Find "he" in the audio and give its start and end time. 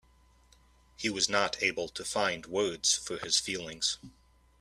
0.97-1.11